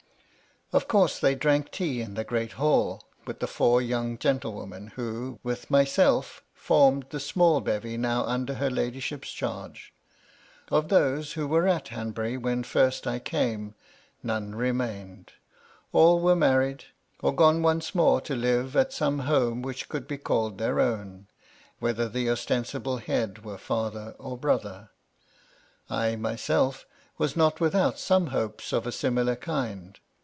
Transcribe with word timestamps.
Of 0.73 0.87
course, 0.87 1.19
they 1.19 1.35
drank 1.35 1.69
tea 1.69 1.99
in 1.99 2.13
the 2.13 2.23
great 2.23 2.53
hall, 2.53 3.03
with 3.27 3.41
the 3.41 3.47
four 3.47 3.81
young 3.81 4.17
gentlewomen, 4.17 4.93
who, 4.95 5.37
with 5.43 5.69
myself, 5.69 6.43
formed 6.53 7.07
the 7.09 7.19
small 7.19 7.59
bevy 7.59 7.97
now 7.97 8.23
under 8.23 8.53
her 8.53 8.69
ladyship's 8.69 9.33
charge. 9.33 9.93
Of 10.69 10.87
those 10.87 11.33
who 11.33 11.45
were 11.45 11.67
at 11.67 11.87
Hanbuiy 11.87 12.41
when 12.41 12.63
first 12.63 13.05
I 13.05 13.19
came, 13.19 13.75
none 14.23 14.55
re 14.55 14.69
mained; 14.71 15.31
all 15.91 16.21
were 16.21 16.37
married, 16.37 16.85
or 17.19 17.35
gone 17.35 17.61
once 17.61 17.93
more 17.93 18.21
to 18.21 18.33
live 18.33 18.73
at 18.77 18.93
some 18.93 19.19
home 19.27 19.61
which 19.61 19.89
could 19.89 20.07
be 20.07 20.17
called 20.17 20.57
their 20.57 20.79
own, 20.79 21.27
whether 21.79 22.03
MY 22.03 22.07
LADY 22.13 22.19
LUDLOW. 22.29 22.35
323 22.63 22.75
the 22.79 22.93
ostensible 22.95 22.97
head 23.05 23.43
were 23.43 23.57
fether 23.57 24.11
or 24.17 24.37
brother. 24.37 24.89
I 25.89 26.15
myself 26.15 26.85
was 27.17 27.35
not 27.35 27.59
without 27.59 27.99
some 27.99 28.27
hopes 28.27 28.71
of 28.71 28.87
a 28.87 28.93
similar 28.93 29.35
kind. 29.35 29.99